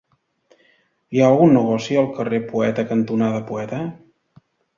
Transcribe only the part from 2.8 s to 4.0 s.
cantonada Poeta?